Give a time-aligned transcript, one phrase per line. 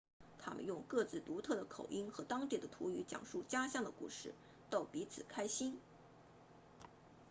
[0.39, 4.33] 他们用各自独特的口音和当地的土语讲述家乡的故事
[4.71, 5.79] 逗彼此开心